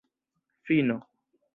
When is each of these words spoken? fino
fino 0.65 0.99